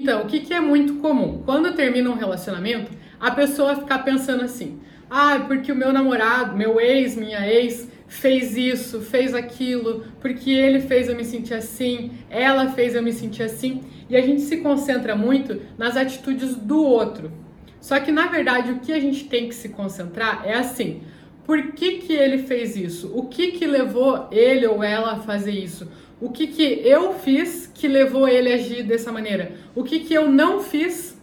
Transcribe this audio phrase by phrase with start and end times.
[0.00, 1.42] Então, o que, que é muito comum?
[1.44, 4.80] Quando termina um relacionamento, a pessoa ficar pensando assim:
[5.10, 10.80] ah, porque o meu namorado, meu ex, minha ex, fez isso, fez aquilo, porque ele
[10.80, 14.56] fez eu me sentir assim, ela fez eu me sentir assim, e a gente se
[14.62, 17.30] concentra muito nas atitudes do outro.
[17.78, 21.02] Só que na verdade o que a gente tem que se concentrar é assim:
[21.50, 23.10] por que, que ele fez isso?
[23.12, 25.90] O que, que levou ele ou ela a fazer isso?
[26.20, 29.56] O que, que eu fiz que levou ele a agir dessa maneira?
[29.74, 31.20] O que, que eu não fiz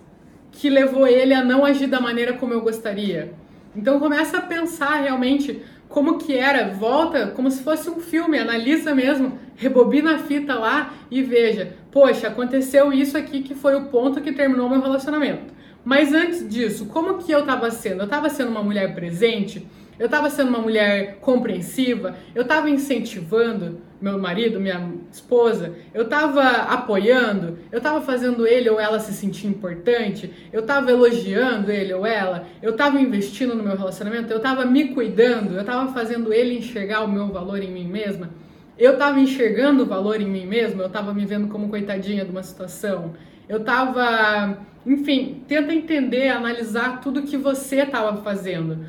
[0.52, 3.36] que levou ele a não agir da maneira como eu gostaria?
[3.74, 8.94] Então começa a pensar realmente como que era, volta como se fosse um filme, analisa
[8.94, 14.20] mesmo, rebobina a fita lá e veja, poxa, aconteceu isso aqui que foi o ponto
[14.20, 15.54] que terminou meu relacionamento.
[15.86, 18.02] Mas antes disso, como que eu estava sendo?
[18.02, 19.66] Eu estava sendo uma mulher presente?
[20.00, 26.44] Eu estava sendo uma mulher compreensiva, eu estava incentivando meu marido, minha esposa, eu estava
[26.44, 32.06] apoiando, eu estava fazendo ele ou ela se sentir importante, eu estava elogiando ele ou
[32.06, 36.60] ela, eu estava investindo no meu relacionamento, eu estava me cuidando, eu estava fazendo ele
[36.60, 38.30] enxergar o meu valor em mim mesma,
[38.78, 42.30] eu estava enxergando o valor em mim mesma, eu estava me vendo como coitadinha de
[42.30, 43.16] uma situação,
[43.50, 48.86] eu estava, enfim, tenta entender, analisar tudo que você estava fazendo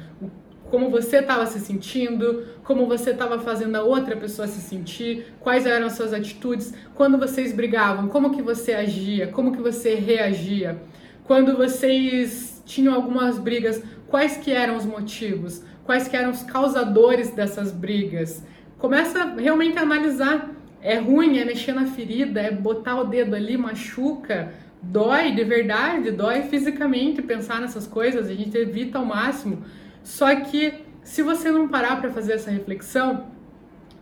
[0.70, 5.66] como você estava se sentindo, como você estava fazendo a outra pessoa se sentir, quais
[5.66, 10.78] eram as suas atitudes, quando vocês brigavam, como que você agia, como que você reagia,
[11.24, 17.30] quando vocês tinham algumas brigas, quais que eram os motivos, quais que eram os causadores
[17.30, 18.42] dessas brigas.
[18.78, 20.54] Começa realmente a analisar.
[20.80, 26.12] É ruim, é mexer na ferida, é botar o dedo ali, machuca, dói de verdade,
[26.12, 29.64] dói fisicamente pensar nessas coisas, a gente evita ao máximo.
[30.02, 33.26] Só que se você não parar para fazer essa reflexão,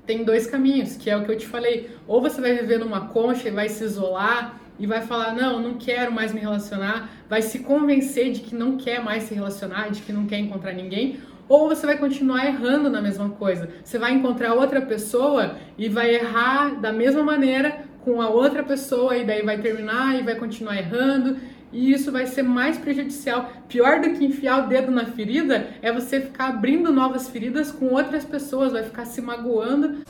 [0.07, 1.91] tem dois caminhos, que é o que eu te falei.
[2.07, 5.75] Ou você vai viver numa concha e vai se isolar e vai falar: "Não, não
[5.75, 10.03] quero mais me relacionar", vai se convencer de que não quer mais se relacionar, de
[10.03, 13.69] que não quer encontrar ninguém, ou você vai continuar errando na mesma coisa.
[13.85, 19.17] Você vai encontrar outra pessoa e vai errar da mesma maneira com a outra pessoa
[19.17, 21.39] e daí vai terminar e vai continuar errando
[21.73, 23.51] e isso vai ser mais prejudicial.
[23.69, 27.87] Pior do que enfiar o dedo na ferida é você ficar abrindo novas feridas com
[27.87, 30.05] outras pessoas, vai ficar se magoando.